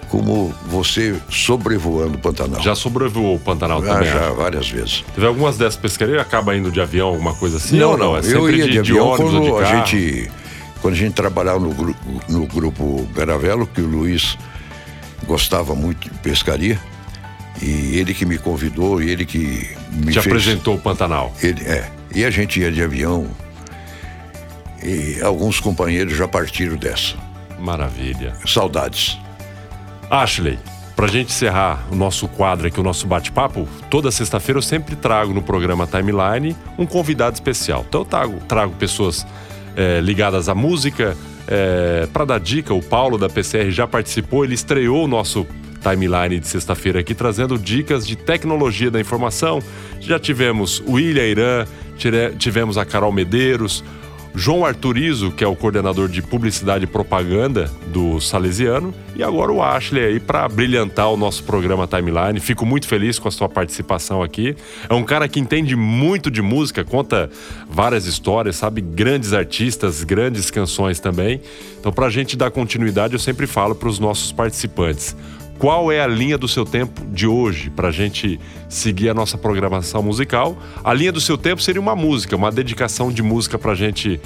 como 0.09 0.53
você 0.67 1.15
sobrevoando 1.29 2.15
o 2.15 2.17
Pantanal. 2.17 2.61
Já 2.61 2.73
sobrevoou 2.75 3.35
o 3.35 3.39
Pantanal 3.39 3.79
ah, 3.79 3.85
também? 3.85 4.07
Já, 4.07 4.31
várias 4.31 4.69
vezes. 4.69 5.03
Teve 5.13 5.27
algumas 5.27 5.57
dessas 5.57 5.75
pescarias 5.75 6.19
acaba 6.21 6.55
indo 6.55 6.71
de 6.71 6.79
avião, 6.79 7.09
alguma 7.09 7.35
coisa 7.35 7.57
assim? 7.57 7.77
Não, 7.77 7.97
não. 7.97 8.15
É 8.15 8.21
eu 8.23 8.49
ia 8.49 8.65
de, 8.65 8.71
de 8.71 8.79
avião 8.79 9.11
de 9.11 9.17
quando 9.17 9.57
a 9.57 9.65
gente 9.65 10.31
quando 10.81 10.93
a 10.93 10.97
gente 10.97 11.13
trabalhava 11.13 11.59
no, 11.59 11.95
no 12.29 12.45
grupo 12.45 13.07
Garavelo, 13.13 13.67
que 13.67 13.81
o 13.81 13.87
Luiz 13.87 14.37
gostava 15.25 15.75
muito 15.75 16.09
de 16.09 16.17
pescaria. 16.19 16.79
E 17.61 17.97
ele 17.97 18.13
que 18.13 18.25
me 18.25 18.37
convidou, 18.37 19.01
ele 19.01 19.25
que 19.25 19.69
me 19.91 20.11
Te 20.11 20.21
fez... 20.21 20.27
apresentou 20.27 20.75
o 20.75 20.79
Pantanal. 20.79 21.33
Ele, 21.41 21.63
é. 21.65 21.89
E 22.13 22.23
a 22.23 22.29
gente 22.29 22.59
ia 22.59 22.71
de 22.71 22.81
avião. 22.81 23.27
E 24.83 25.19
alguns 25.21 25.59
companheiros 25.59 26.15
já 26.15 26.27
partiram 26.27 26.75
dessa. 26.75 27.15
Maravilha. 27.59 28.33
Saudades. 28.45 29.17
Ashley, 30.09 30.59
pra 30.95 31.07
gente 31.07 31.29
encerrar 31.29 31.85
o 31.91 31.95
nosso 31.95 32.27
quadro 32.27 32.67
aqui, 32.67 32.79
o 32.79 32.83
nosso 32.83 33.07
bate-papo, 33.07 33.67
toda 33.89 34.11
sexta-feira 34.11 34.59
eu 34.59 34.63
sempre 34.63 34.95
trago 34.95 35.33
no 35.33 35.41
programa 35.41 35.87
Timeline 35.87 36.55
um 36.77 36.85
convidado 36.85 37.33
especial. 37.33 37.85
Então 37.87 38.01
eu 38.01 38.05
trago, 38.05 38.39
trago 38.47 38.73
pessoas 38.75 39.25
é, 39.75 39.99
ligadas 39.99 40.47
à 40.47 40.55
música. 40.55 41.17
É, 41.47 42.07
para 42.11 42.25
dar 42.25 42.39
dica, 42.39 42.73
o 42.73 42.81
Paulo 42.81 43.17
da 43.17 43.29
PCR 43.29 43.71
já 43.71 43.87
participou, 43.87 44.43
ele 44.43 44.53
estreou 44.53 45.05
o 45.05 45.07
nosso 45.07 45.47
timeline 45.81 46.39
de 46.39 46.47
sexta-feira 46.47 46.99
aqui, 46.99 47.15
trazendo 47.15 47.57
dicas 47.57 48.05
de 48.05 48.15
tecnologia 48.15 48.91
da 48.91 48.99
informação. 48.99 49.61
Já 49.99 50.19
tivemos 50.19 50.79
o 50.85 50.93
William 50.93 51.25
Irã, 51.25 51.65
tivemos 52.37 52.77
a 52.77 52.85
Carol 52.85 53.11
Medeiros, 53.11 53.83
João 54.39 54.63
Arturizo, 54.63 55.31
que 55.31 55.43
é 55.43 55.47
o 55.47 55.55
coordenador 55.55 56.07
de 56.07 56.21
publicidade 56.21 56.83
e 56.83 56.87
propaganda 56.87 57.71
do 57.87 58.21
Salesiano, 58.21 58.93
e 59.15 59.23
agora 59.23 59.51
o 59.51 59.63
Ashley 59.63 60.05
aí 60.05 60.19
para 60.19 60.47
brilhantar 60.47 61.11
o 61.11 61.17
nosso 61.17 61.43
programa 61.43 61.87
Timeline. 61.87 62.39
Fico 62.39 62.63
muito 62.63 62.87
feliz 62.87 63.17
com 63.17 63.27
a 63.27 63.31
sua 63.31 63.49
participação 63.49 64.21
aqui. 64.21 64.55
É 64.87 64.93
um 64.93 65.03
cara 65.03 65.27
que 65.27 65.39
entende 65.39 65.75
muito 65.75 66.29
de 66.29 66.43
música, 66.43 66.83
conta 66.83 67.31
várias 67.67 68.05
histórias, 68.05 68.57
sabe 68.57 68.79
grandes 68.79 69.33
artistas, 69.33 70.03
grandes 70.03 70.51
canções 70.51 70.99
também. 70.99 71.41
Então, 71.79 71.91
para 71.91 72.05
a 72.05 72.11
gente 72.11 72.37
dar 72.37 72.51
continuidade, 72.51 73.15
eu 73.15 73.19
sempre 73.19 73.47
falo 73.47 73.73
para 73.73 73.89
os 73.89 73.97
nossos 73.97 74.31
participantes 74.31 75.15
qual 75.57 75.91
é 75.91 76.01
a 76.01 76.07
linha 76.07 76.37
do 76.37 76.47
seu 76.47 76.65
tempo 76.65 77.05
de 77.07 77.27
hoje 77.27 77.69
para 77.69 77.87
a 77.89 77.91
gente 77.91 78.39
seguir 78.69 79.09
a 79.09 79.13
nossa 79.13 79.37
programação 79.37 80.03
musical. 80.03 80.57
A 80.83 80.93
linha 80.93 81.11
do 81.11 81.21
seu 81.21 81.37
tempo 81.37 81.61
seria 81.61 81.81
uma 81.81 81.95
música, 81.95 82.35
uma 82.35 82.51
dedicação 82.51 83.11
de 83.11 83.23
música 83.23 83.57
para 83.57 83.71
a 83.71 83.75
gente 83.75 84.19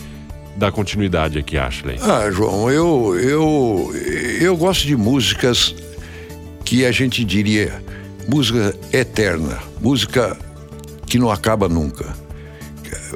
dar 0.57 0.71
continuidade 0.71 1.39
aqui, 1.39 1.57
Ashley. 1.57 1.97
Ah, 2.01 2.29
João, 2.31 2.69
eu, 2.69 3.17
eu, 3.19 3.93
eu 4.41 4.57
gosto 4.57 4.85
de 4.85 4.95
músicas 4.95 5.73
que 6.65 6.85
a 6.85 6.91
gente 6.91 7.23
diria 7.23 7.81
música 8.27 8.75
eterna, 8.91 9.59
música 9.79 10.37
que 11.07 11.17
não 11.17 11.31
acaba 11.31 11.69
nunca. 11.69 12.13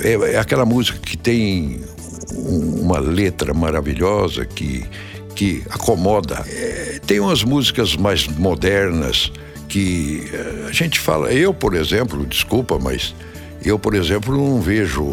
É, 0.01 0.33
é 0.33 0.37
aquela 0.37 0.65
música 0.65 0.97
que 0.99 1.17
tem 1.17 1.81
uma 2.31 2.99
letra 2.99 3.53
maravilhosa, 3.53 4.45
que 4.45 4.85
que 5.35 5.61
acomoda. 5.69 6.43
É, 6.47 6.94
tem 7.05 7.19
umas 7.19 7.43
músicas 7.43 7.95
mais 7.95 8.27
modernas 8.27 9.31
que 9.67 10.29
é, 10.33 10.67
a 10.69 10.71
gente 10.71 10.99
fala. 10.99 11.31
Eu, 11.33 11.53
por 11.53 11.73
exemplo, 11.75 12.25
desculpa, 12.25 12.77
mas 12.79 13.13
eu, 13.63 13.77
por 13.79 13.93
exemplo, 13.95 14.35
não 14.35 14.61
vejo. 14.61 15.03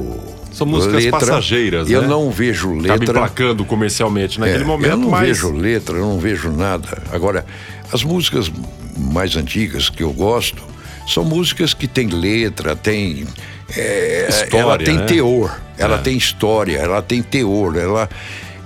São 0.52 0.66
músicas 0.66 1.04
letra, 1.04 1.18
passageiras, 1.20 1.90
Eu 1.90 2.02
né? 2.02 2.08
não 2.08 2.30
vejo 2.30 2.74
letra. 2.74 2.94
Acaba 2.96 3.10
emplacando 3.10 3.64
comercialmente 3.64 4.38
naquele 4.38 4.64
é, 4.64 4.66
momento, 4.66 4.90
Eu 4.90 4.96
não 4.98 5.10
mas... 5.10 5.28
vejo 5.28 5.50
letra, 5.52 5.96
eu 5.96 6.04
não 6.06 6.18
vejo 6.18 6.50
nada. 6.52 7.02
Agora, 7.10 7.46
as 7.90 8.04
músicas 8.04 8.52
mais 8.98 9.34
antigas 9.34 9.88
que 9.88 10.02
eu 10.02 10.12
gosto 10.12 10.62
são 11.08 11.24
músicas 11.24 11.72
que 11.72 11.86
têm 11.88 12.08
letra, 12.08 12.76
tem. 12.76 13.26
É, 13.74 14.26
história, 14.28 14.58
ela 14.58 14.78
tem 14.78 14.96
né? 14.98 15.04
teor, 15.06 15.58
ela 15.78 15.96
É. 15.96 15.98
tem 15.98 16.16
história, 16.18 16.76
ela 16.76 17.00
tem 17.00 17.22
teor, 17.22 17.74
ela. 17.76 18.08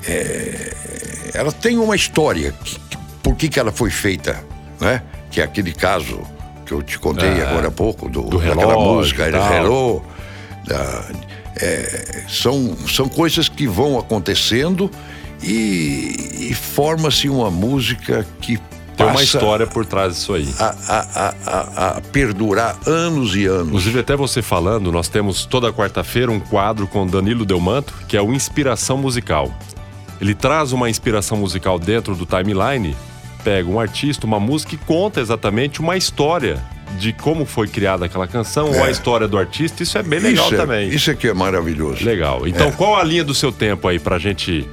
é, 0.05 0.75
ela 1.35 1.53
tem 1.53 1.79
uma 1.79 1.95
história. 1.95 2.53
Que- 2.65 2.86
por 3.27 3.35
que, 3.35 3.49
que 3.49 3.59
ela 3.59 3.73
foi 3.73 3.91
feita, 3.91 4.41
né? 4.81 5.03
Que 5.33 5.41
é 5.41 5.45
aquele 5.45 5.73
caso 5.73 6.21
que 6.65 6.71
eu 6.73 6.81
te 6.81 6.97
contei 6.97 7.29
É, 7.29 7.43
agora 7.49 7.67
há 7.67 7.71
pouco, 7.73 8.09
do, 8.09 8.23
do 8.23 8.39
daquela 8.39 8.55
relógio 8.73 8.93
música, 8.95 9.29
e. 9.29 9.57
Hello. 9.57 10.01
da- 10.65 11.05
é, 11.61 12.23
são, 12.29 12.77
são 12.89 13.09
coisas 13.09 13.49
que 13.49 13.67
vão 13.67 13.99
acontecendo 13.99 14.89
e, 15.43 16.49
e 16.51 16.55
forma-se 16.55 17.29
uma 17.29 17.51
música 17.51 18.25
que 18.41 18.61
Tem 18.97 19.07
uma 19.07 19.23
história 19.23 19.67
por 19.67 19.85
trás 19.87 20.15
disso 20.15 20.35
aí. 20.35 20.49
a, 20.61 20.67
a, 20.87 21.01
a, 21.01 21.35
a, 21.47 21.89
a 21.97 22.01
perdurar 22.13 22.77
anos 22.87 23.35
e 23.35 23.45
anos. 23.47 23.69
Inclusive, 23.69 23.99
até 24.01 24.15
você 24.15 24.41
falando, 24.41 24.93
nós 24.93 25.09
temos 25.09 25.45
toda 25.47 25.73
quarta-feira 25.73 26.31
um 26.31 26.39
quadro 26.39 26.87
com 26.87 27.05
Danilo 27.07 27.45
Delmanto, 27.45 27.93
que 28.07 28.17
é 28.17 28.23
o 28.23 28.33
Inspiração 28.33 28.99
Musical. 28.99 29.51
Ele 30.21 30.35
traz 30.35 30.73
uma 30.73 30.89
inspiração 30.89 31.37
musical 31.39 31.79
dentro 31.79 32.15
do 32.15 32.25
timeline, 32.25 32.95
pega 33.47 33.71
um 33.71 33.79
artista, 33.79 34.27
uma 34.27 34.41
música 34.41 34.75
e 34.75 34.79
conta 34.79 35.21
exatamente 35.21 35.79
uma 35.79 35.97
história 35.97 36.61
de 36.99 37.13
como 37.13 37.47
foi 37.47 37.69
criada 37.69 38.05
aquela 38.05 38.27
canção 38.27 38.73
ou 38.73 38.83
a 38.83 38.91
história 38.91 39.29
do 39.29 39.39
artista. 39.39 39.85
Isso 39.85 39.97
é 39.97 40.03
bem 40.03 40.19
legal 40.19 40.47
isso 40.47 40.55
é, 40.55 40.59
também. 40.59 40.89
Isso 40.89 41.09
aqui 41.13 41.29
é 41.29 41.33
maravilhoso. 41.33 42.05
Legal. 42.05 42.49
Então, 42.49 42.73
qual 42.73 42.97
a 42.97 43.05
linha 43.05 43.23
do 43.23 43.33
seu 43.33 43.53
tempo 43.53 43.87
aí 43.87 44.01
pra 44.01 44.19
gente 44.19 44.69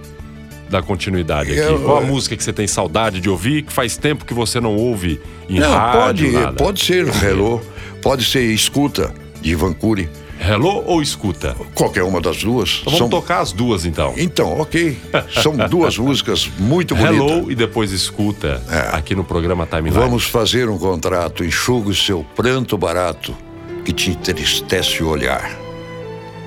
dar 0.72 0.82
continuidade 0.82 1.52
aqui? 1.52 1.60
Eu- 1.60 1.84
qual 1.84 2.00
a 2.00 2.02
música 2.02 2.36
que 2.36 2.44
você 2.44 2.52
tem 2.52 2.66
saudade 2.66 3.22
de 3.22 3.30
ouvir, 3.30 3.62
que 3.62 3.72
faz 3.72 3.96
tempo 3.96 4.26
que 4.26 4.34
você 4.34 4.60
não 4.60 4.76
ouve 4.76 5.22
em 5.48 5.60
Não, 5.60 5.72
rádio, 5.72 6.32
pode, 6.32 6.32
nada? 6.32 6.58
pode 6.58 6.84
ser 6.84 7.06
Hello, 7.24 7.62
pode 8.02 8.26
ser 8.26 8.42
Escuta, 8.42 9.14
de 9.40 9.56
Cury, 9.56 10.10
Hello 10.46 10.84
ou 10.86 11.02
escuta? 11.02 11.56
qualquer 11.74 12.04
uma 12.04 12.20
das 12.20 12.44
duas. 12.44 12.80
Então 12.82 12.94
vamos 12.94 13.10
tocar 13.10 13.40
as 13.40 13.52
duas 13.52 13.86
então. 13.86 14.14
Então, 14.18 14.60
ok. 14.60 14.98
São 15.42 15.56
duas 15.70 15.98
músicas 16.00 16.50
muito 16.60 16.96
bonitas. 16.96 17.16
Hello 17.18 17.52
e 17.52 17.56
depois 17.56 17.92
escuta 17.92 18.62
É. 18.70 18.96
aqui 18.96 19.16
no 19.16 19.24
programa 19.24 19.66
Timeline. 19.66 19.96
Vamos 19.96 20.26
fazer 20.26 20.70
um 20.70 20.78
contrato, 20.78 21.44
enxuga 21.46 21.90
o 21.90 21.96
seu 21.96 22.26
pranto 22.36 22.78
barato 22.78 23.36
que 23.86 23.94
te 23.94 24.12
entristece 24.12 25.02
o 25.04 25.08
olhar. 25.10 25.50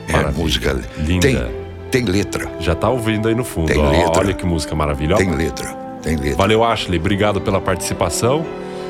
É 0.08 0.12
Maravilha. 0.12 0.42
música 0.42 0.80
Linda. 0.98 1.26
Tem, 1.26 1.46
tem 1.90 2.04
letra, 2.04 2.48
Já 2.60 2.74
tá 2.74 2.88
ouvindo 2.90 3.28
aí 3.28 3.34
no 3.34 3.44
fundo. 3.44 3.68
Tem 3.68 3.78
ó. 3.80 3.90
letra. 3.90 4.18
Olha 4.20 4.34
que 4.34 4.44
música 4.46 4.74
maravilhosa. 4.74 5.24
tem 5.24 5.34
letra, 5.34 5.68
tem 6.02 6.16
letra. 6.16 6.36
Valeu, 6.36 6.62
Ashley. 6.62 6.98
Obrigado 6.98 7.40
pela 7.40 7.60
participação. 7.60 8.44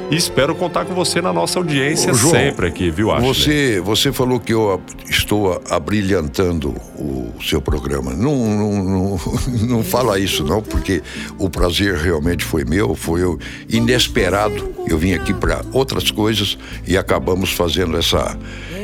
E 0.08 0.14
espero 0.14 0.54
contar 0.54 0.84
com 0.84 0.94
você 0.94 1.20
na 1.20 1.32
nossa 1.32 1.58
audiência 1.58 2.12
Ô, 2.12 2.14
João, 2.14 2.32
sempre 2.32 2.66
aqui, 2.68 2.90
viu, 2.90 3.10
Ashley? 3.10 3.34
Você, 3.34 3.80
você 3.80 4.12
falou 4.12 4.38
que 4.38 4.54
eu 4.54 4.80
estou 5.08 5.60
abrilhantando 5.68 6.70
o 6.96 7.32
seu 7.42 7.60
programa. 7.60 8.12
Não, 8.12 8.36
não, 8.36 8.84
não, 8.84 9.20
não 9.68 9.84
fala 9.84 10.18
isso, 10.18 10.44
não, 10.44 10.62
porque 10.62 11.02
o 11.38 11.50
prazer 11.50 11.96
realmente 11.96 12.44
foi 12.44 12.64
meu, 12.64 12.94
foi 12.94 13.22
eu, 13.22 13.36
inesperado. 13.68 14.74
Eu 14.88 14.96
vim 14.96 15.12
aqui 15.12 15.34
para 15.34 15.62
outras 15.72 16.10
coisas 16.12 16.56
e 16.86 16.96
acabamos 16.96 17.50
fazendo 17.50 17.96
essa, 17.96 18.38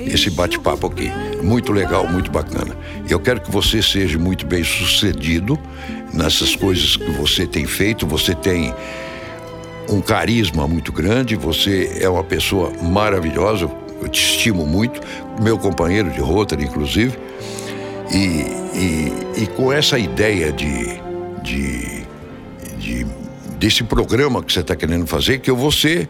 esse 0.04 0.28
bate-papo 0.28 0.88
aqui. 0.88 1.08
Muito 1.40 1.72
legal, 1.72 2.06
muito 2.08 2.32
bacana. 2.32 2.76
Eu 3.08 3.20
quero 3.20 3.40
que 3.40 3.50
você 3.50 3.80
seja 3.80 4.18
muito 4.18 4.44
bem 4.44 4.64
sucedido 4.64 5.56
nessas 6.12 6.56
coisas 6.56 6.96
que 6.96 7.10
você 7.12 7.46
tem 7.46 7.64
feito. 7.64 8.06
Você 8.08 8.34
tem 8.34 8.74
um 9.92 10.00
carisma 10.00 10.66
muito 10.66 10.90
grande, 10.92 11.36
você 11.36 11.98
é 12.00 12.08
uma 12.08 12.24
pessoa 12.24 12.72
maravilhosa, 12.82 13.70
eu 14.00 14.08
te 14.08 14.20
estimo 14.22 14.66
muito, 14.66 15.00
meu 15.40 15.58
companheiro 15.58 16.10
de 16.10 16.20
Rotary, 16.20 16.64
inclusive, 16.64 17.16
e, 18.10 18.16
e, 18.74 19.12
e 19.42 19.46
com 19.54 19.72
essa 19.72 19.98
ideia 19.98 20.52
de, 20.52 20.98
de, 21.42 22.02
de- 22.78 23.06
desse 23.58 23.84
programa 23.84 24.42
que 24.42 24.52
você 24.52 24.60
está 24.60 24.74
querendo 24.74 25.06
fazer, 25.06 25.38
que 25.38 25.50
eu 25.50 25.56
vou 25.56 25.70
ser. 25.70 26.08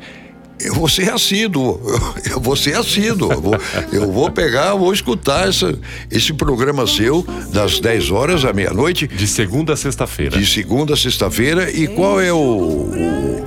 Eu 0.61 0.75
vou 0.75 0.89
ser 0.89 1.11
assíduo, 1.11 1.81
eu, 1.85 2.15
eu 2.35 2.41
vou 2.41 2.55
ser 2.55 2.77
assíduo, 2.77 3.33
eu 3.33 3.41
vou, 3.41 3.55
eu 3.93 4.13
vou 4.13 4.31
pegar, 4.31 4.69
eu 4.71 4.79
vou 4.79 4.93
escutar 4.93 5.49
essa, 5.49 5.77
esse 6.09 6.33
programa 6.33 6.87
seu 6.87 7.27
das 7.53 7.81
10 7.81 8.13
horas 8.13 8.45
à 8.45 8.53
meia-noite, 8.53 9.09
De 9.09 9.27
segunda 9.27 9.73
a 9.73 9.77
sexta-feira. 9.77 10.39
de 10.39 10.47
segunda 10.47 10.95
a 10.95 10.97
sexta-feira. 10.97 11.69
E 11.69 11.89
qual 11.89 12.21
é 12.21 12.33
o- 12.33 12.37
o, 12.37 13.47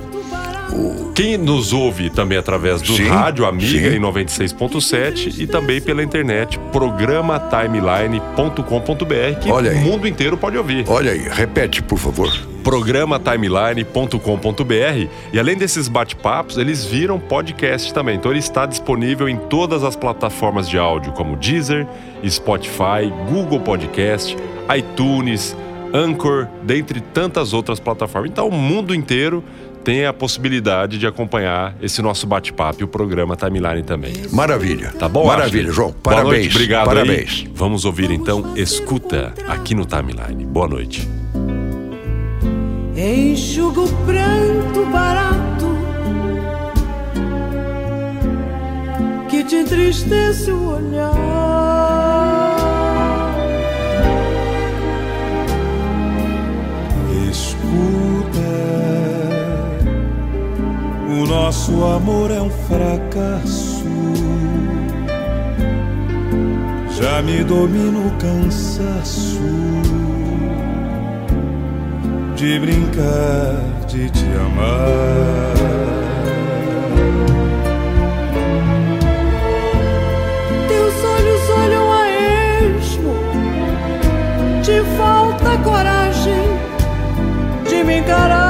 Quem 1.16 1.36
nos 1.38 1.72
ouve 1.72 2.10
também 2.10 2.36
através 2.36 2.82
do 2.82 2.92
Sim, 2.92 3.08
rádio 3.08 3.46
Amiga 3.46 3.90
sim. 3.90 3.96
em 3.96 3.98
96.7 3.98 5.40
e 5.40 5.46
também 5.46 5.80
pela 5.80 6.02
internet, 6.02 6.58
programatimeline.com.br, 6.70 9.40
que 9.40 9.50
Olha 9.50 9.70
aí. 9.70 9.78
o 9.78 9.80
mundo 9.80 10.06
inteiro 10.06 10.36
pode 10.36 10.58
ouvir. 10.58 10.84
Olha 10.86 11.12
aí, 11.12 11.26
repete, 11.26 11.82
por 11.82 11.98
favor. 11.98 12.30
programatimeline.com.br 12.62 15.08
e 15.32 15.38
além 15.38 15.56
desses 15.56 15.88
bate-papos, 15.88 16.58
eles 16.58 16.84
viram 16.84 17.18
podcast 17.18 17.94
também. 17.94 18.16
Então 18.16 18.30
ele 18.30 18.40
está 18.40 18.66
disponível 18.66 19.26
em 19.26 19.38
todas 19.38 19.82
as 19.84 19.96
plataformas 19.96 20.68
de 20.68 20.76
áudio, 20.76 21.12
como 21.12 21.34
Deezer, 21.34 21.86
Spotify, 22.28 23.10
Google 23.30 23.60
Podcast, 23.60 24.36
iTunes, 24.76 25.56
Anchor, 25.94 26.46
dentre 26.62 27.00
tantas 27.00 27.54
outras 27.54 27.80
plataformas. 27.80 28.30
Então 28.30 28.48
o 28.48 28.52
mundo 28.52 28.94
inteiro 28.94 29.42
tem 29.86 30.04
a 30.04 30.12
possibilidade 30.12 30.98
de 30.98 31.06
acompanhar 31.06 31.76
esse 31.80 32.02
nosso 32.02 32.26
bate-papo 32.26 32.80
e 32.80 32.84
o 32.84 32.88
programa 32.88 33.36
Timeline 33.36 33.84
também. 33.84 34.14
Maravilha. 34.32 34.90
Tá 34.90 35.08
bom? 35.08 35.24
Maravilha, 35.24 35.60
Ashley? 35.60 35.72
João. 35.72 35.90
Boa 35.90 36.16
Parabéns. 36.16 36.42
noite, 36.42 36.56
obrigado. 36.56 36.88
aí. 36.88 36.94
Parabéns. 36.96 37.46
Vamos 37.54 37.84
ouvir 37.84 38.10
então 38.10 38.52
Escuta 38.56 39.32
aqui 39.46 39.76
no 39.76 39.86
Timeline. 39.86 40.44
Boa 40.44 40.66
noite. 40.66 41.08
enxuga 42.96 43.82
o 43.82 43.88
pranto 44.04 44.86
barato 44.86 45.66
que 49.30 49.44
te 49.44 49.54
entristece 49.54 50.50
o 50.50 50.70
olhar. 50.70 51.45
O 61.22 61.26
nosso 61.26 61.84
amor 61.84 62.30
é 62.30 62.40
um 62.40 62.50
fracasso. 62.50 63.84
Já 66.90 67.22
me 67.22 67.42
domina 67.44 67.98
o 67.98 68.10
cansaço 68.18 69.40
de 72.34 72.58
brincar, 72.58 73.62
de 73.86 74.10
te 74.10 74.24
amar. 74.24 75.54
Teus 80.68 81.04
olhos 81.04 81.50
olham 81.58 81.92
a 81.92 82.08
esmo, 82.78 83.14
te 84.62 84.82
falta 84.96 85.58
coragem 85.64 86.44
de 87.68 87.84
me 87.84 87.98
encarar. 87.98 88.45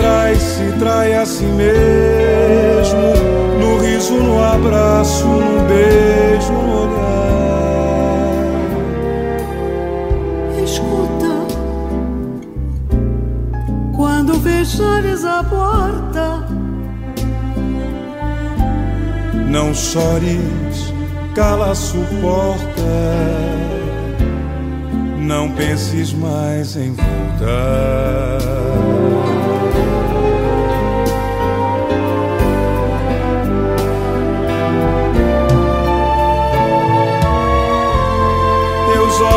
Trai 0.00 0.34
se 0.36 0.72
trai 0.78 1.14
a 1.14 1.26
si 1.26 1.44
mesmo, 1.44 3.12
no 3.60 3.78
riso, 3.78 4.14
no 4.14 4.42
abraço, 4.42 5.26
no 5.26 5.68
beijo, 5.68 6.52
no 6.52 6.82
olhar. 6.82 7.18
fechares 14.68 15.24
a 15.24 15.42
porta. 15.44 16.46
Não 19.48 19.74
chores, 19.74 20.92
cala, 21.34 21.74
suporta. 21.74 22.82
Não 25.18 25.50
penses 25.52 26.12
mais 26.12 26.76
em 26.76 26.92
voltar. 26.92 28.38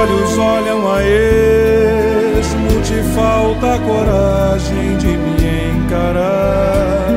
Olhos 0.01 0.37
olham 0.37 0.91
a 0.91 1.03
esmo, 1.03 2.81
te 2.81 3.03
falta 3.13 3.77
coragem 3.85 4.97
de 4.97 5.17
me 5.17 5.69
encarar. 5.75 7.07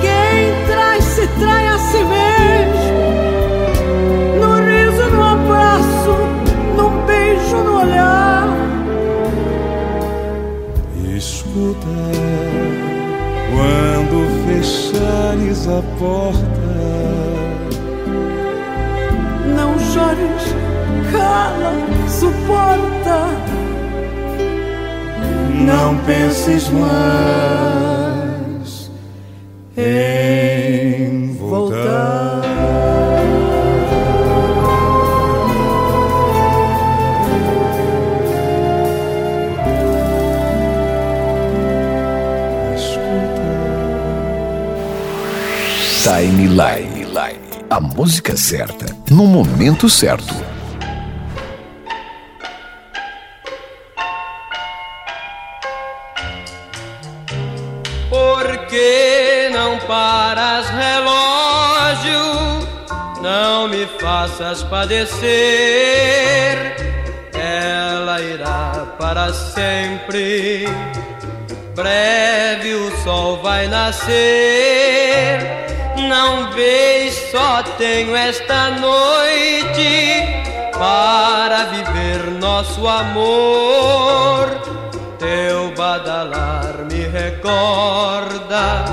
Quem 0.00 0.66
trai 0.66 1.00
se 1.02 1.26
trai 1.40 1.66
a 1.66 1.78
si 1.78 2.04
mesmo, 2.04 3.00
no 4.40 4.52
riso, 4.60 5.10
no 5.10 5.22
abraço, 5.24 6.16
no 6.76 6.86
beijo, 7.04 7.56
no 7.56 7.80
olhar. 7.80 8.48
Escuta, 11.16 11.96
quando 13.50 14.16
fechares 14.46 15.66
a 15.66 15.82
porta, 15.98 16.61
chores, 19.92 20.44
cala, 21.12 21.72
suporta 22.08 23.52
não 25.64 25.96
penses 25.98 26.68
mais 26.70 26.90
em 29.76 31.32
voltar. 31.34 32.42
Timeline. 46.02 46.81
A 47.72 47.80
música 47.80 48.36
certa, 48.36 48.84
no 49.10 49.26
momento 49.26 49.88
certo. 49.88 50.34
faças 64.00 64.62
padecer, 64.64 65.30
ela 67.32 68.20
irá 68.20 68.86
para 68.98 69.32
sempre. 69.32 70.66
Breve 71.74 72.74
o 72.74 72.90
sol 73.02 73.40
vai 73.42 73.66
nascer. 73.66 75.61
Não 76.08 76.50
vês, 76.52 77.14
só 77.30 77.62
tenho 77.78 78.14
esta 78.14 78.70
noite 78.70 80.22
para 80.72 81.64
viver 81.66 82.30
nosso 82.40 82.86
amor. 82.86 84.48
Teu 85.18 85.72
badalar 85.76 86.84
me 86.90 87.06
recorda 87.06 88.84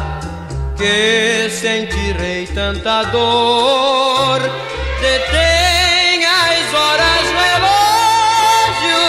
que 0.78 1.50
sentirei 1.50 2.48
tanta 2.48 3.04
dor 3.04 4.40
detém 5.02 6.26
as 6.26 6.74
horas 6.74 7.26
relógio, 7.42 9.06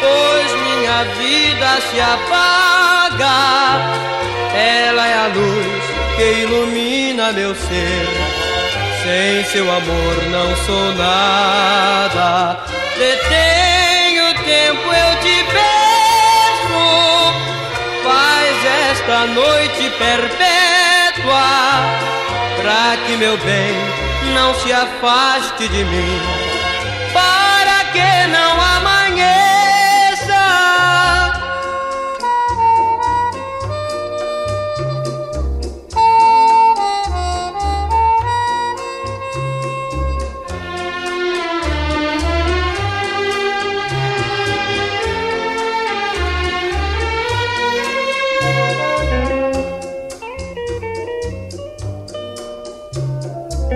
pois 0.00 0.48
minha 0.62 1.04
vida 1.18 1.70
se 1.90 2.00
apaga. 2.00 3.36
Ela 4.54 5.06
é 5.06 5.14
a 5.14 5.26
luz 5.28 5.84
que 6.16 6.42
ilumina 6.42 6.85
meu 7.32 7.54
ser. 7.54 8.08
Sem 9.02 9.44
seu 9.52 9.70
amor 9.70 10.24
não 10.30 10.56
sou 10.64 10.94
nada. 10.94 12.58
Detém 12.98 14.20
o 14.20 14.34
tempo, 14.34 14.88
eu 14.92 15.20
te 15.20 15.44
peço. 15.44 16.86
Faz 18.02 18.64
esta 18.90 19.26
noite 19.26 19.90
perpétua, 19.98 21.48
pra 22.60 22.96
que 23.06 23.16
meu 23.16 23.36
bem 23.38 23.74
não 24.34 24.54
se 24.54 24.72
afaste 24.72 25.68
de 25.68 25.84
mim, 25.84 26.20
para 27.12 27.84
que 27.92 28.26
não 28.28 28.60
amanheça. 28.60 29.55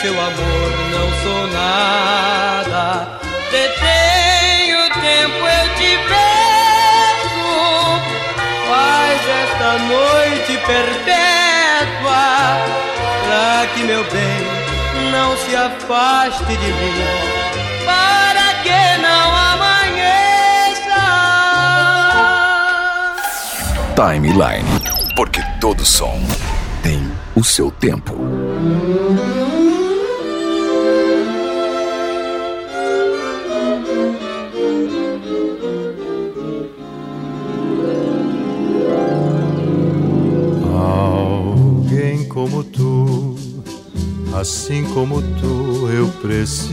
seu 0.00 0.12
amor 0.12 0.70
não 0.92 1.08
sou 1.22 1.46
nada. 1.48 3.08
Detenho 3.50 4.86
o 4.86 4.90
tempo, 4.90 5.38
eu 5.38 5.66
te 5.74 5.96
vejo, 6.08 7.50
faz 8.68 9.20
esta 9.42 9.70
noite 9.78 10.52
perpétua, 10.66 12.26
pra 13.24 13.66
que 13.74 13.82
meu 13.82 14.04
bem 14.04 14.40
não 15.10 15.36
se 15.36 15.56
afaste 15.56 16.44
de 16.44 16.56
mim, 16.56 17.04
para 17.84 18.54
que 18.62 18.98
não 19.02 19.36
amanheça. 19.52 21.00
Timeline, 23.96 24.68
porque 25.16 25.42
todo 25.60 25.84
som 25.84 26.20
tem 26.84 27.10
o 27.34 27.42
seu 27.42 27.70
tempo. 27.70 28.16
Assim 44.38 44.84
como 44.94 45.20
tu, 45.20 45.88
eu 45.90 46.06
preciso 46.22 46.70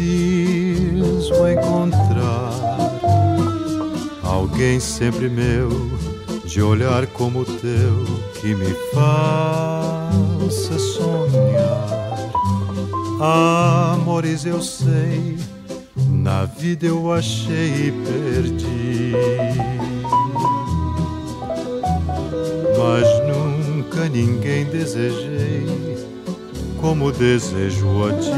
encontrar. 1.47 2.51
Alguém 4.23 4.79
sempre 4.79 5.27
meu, 5.29 5.69
de 6.45 6.61
olhar 6.61 7.07
como 7.07 7.39
o 7.39 7.45
teu, 7.45 8.05
que 8.39 8.53
me 8.53 8.71
faça 8.93 10.77
sonhar. 10.77 11.87
Amores 13.19 14.45
eu 14.45 14.61
sei, 14.61 15.35
na 15.95 16.45
vida 16.45 16.85
eu 16.85 17.11
achei 17.11 17.87
e 17.87 17.91
perdi. 17.91 19.13
Mas 22.77 23.07
nunca 23.27 24.07
ninguém 24.07 24.65
desejei 24.65 25.94
como 26.85 27.11
desejo 27.11 28.05
a 28.05 28.13
ti. 28.13 28.29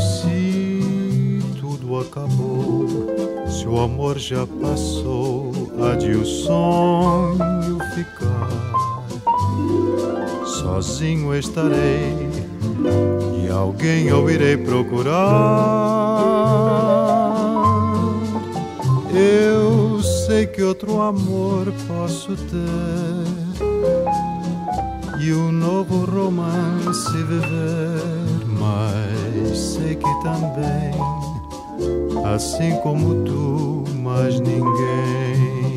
Se 0.00 1.40
tudo 1.60 1.98
acabou, 1.98 2.86
se 3.48 3.66
o 3.66 3.80
amor 3.80 4.16
já 4.16 4.46
passou, 4.46 5.50
há 5.82 5.96
de 5.96 6.12
o 6.12 6.24
sonho 6.24 7.78
ficar. 7.96 8.48
Sozinho 10.46 11.34
estarei 11.34 12.14
e 13.44 13.50
alguém 13.50 14.06
eu 14.06 14.30
irei 14.30 14.56
procurar. 14.56 15.18
Eu 19.12 20.00
sei 20.00 20.46
que 20.46 20.62
outro 20.62 21.02
amor 21.02 21.72
posso 21.88 22.36
ter 22.36 23.39
e 25.22 25.34
um 25.34 25.52
novo 25.52 26.06
romance 26.06 27.12
viver, 27.24 28.46
mas 28.46 29.58
sei 29.58 29.94
que 29.94 30.22
também, 30.22 30.92
assim 32.24 32.74
como 32.82 33.22
tu, 33.24 33.84
mais 33.96 34.40
ninguém. 34.40 35.69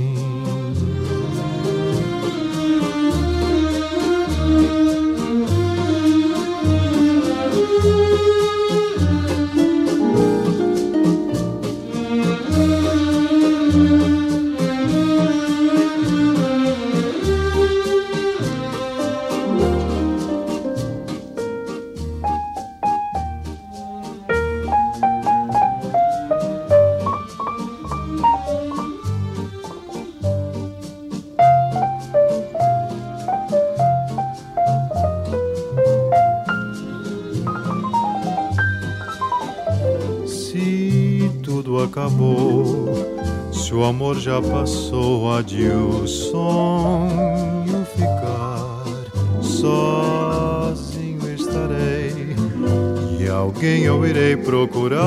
Acabou, 41.94 42.92
se 43.54 43.72
o 43.72 43.84
amor 43.84 44.20
já 44.20 44.42
passou, 44.42 45.28
o 46.02 46.08
sonho 46.08 47.86
ficar. 47.96 48.84
Sozinho 49.40 51.32
estarei 51.36 52.36
e 53.20 53.30
alguém 53.30 53.84
eu 53.84 54.04
irei 54.08 54.36
procurar. 54.36 55.04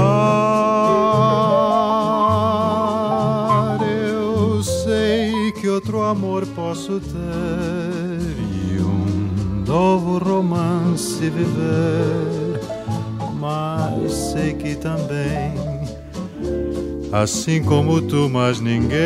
Eu 3.83 4.63
sei 4.63 5.51
que 5.61 5.69
outro 5.69 6.03
amor 6.03 6.47
posso 6.47 7.01
ter 7.01 8.37
e 8.71 8.81
um 8.81 9.65
novo 9.67 10.19
romance 10.19 11.19
viver 11.29 12.37
mas 13.47 14.13
sei 14.13 14.55
que 14.55 14.75
também, 14.75 15.55
assim 17.23 17.63
como 17.63 18.03
tu, 18.03 18.29
mais 18.29 18.61
ninguém, 18.61 18.99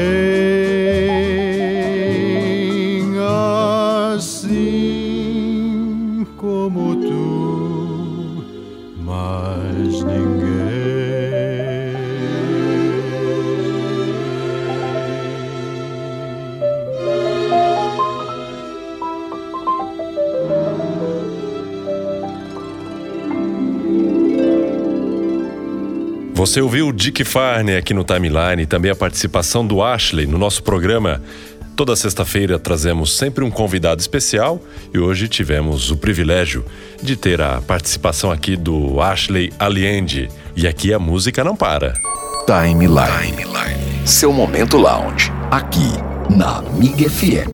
assim 4.14 6.27
como 6.37 6.96
tu, 6.96 8.44
mais 9.05 10.03
ninguém. 10.03 10.50
Você 26.40 26.62
ouviu 26.62 26.88
o 26.88 26.92
Dick 26.92 27.22
Farney 27.22 27.76
aqui 27.76 27.92
no 27.92 28.03
Timeline 28.03 28.62
e 28.62 28.66
também 28.66 28.90
a 28.90 28.94
participação 28.94 29.66
do 29.66 29.83
Ashley 29.83 30.26
no 30.26 30.38
nosso 30.38 30.62
programa. 30.62 31.20
Toda 31.76 31.94
sexta-feira 31.94 32.59
trazemos 32.59 33.14
sempre 33.14 33.44
um 33.44 33.50
convidado 33.50 34.00
especial 34.00 34.59
e 34.94 34.98
hoje 34.98 35.29
tivemos 35.29 35.90
o 35.90 35.98
privilégio 35.98 36.64
de 37.03 37.14
ter 37.14 37.42
a 37.42 37.61
participação 37.61 38.31
aqui 38.31 38.57
do 38.57 39.03
Ashley 39.03 39.53
Allende. 39.59 40.31
E 40.57 40.66
aqui 40.66 40.94
a 40.94 40.98
música 40.98 41.44
não 41.44 41.55
para. 41.55 41.92
Timeline. 42.46 44.07
Seu 44.07 44.33
momento 44.33 44.79
lounge. 44.79 45.31
Aqui 45.50 45.92
na 46.35 46.61
Amiga 46.61 47.11
FM. 47.11 47.48